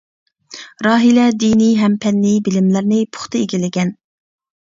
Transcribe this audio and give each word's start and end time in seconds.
راھىلە 0.85 1.25
دىنىي 1.43 1.69
ھەم 1.81 1.97
پەننىي 2.05 2.39
بىلىملەرنى 2.47 2.99
پۇختا 3.19 3.43
ئىگىلىگەن. 3.43 3.93